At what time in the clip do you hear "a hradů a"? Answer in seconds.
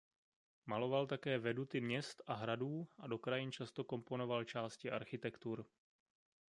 2.27-3.07